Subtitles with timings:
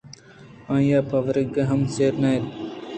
[0.75, 2.31] آیاں پہ ورگءَ ہم سیر نہ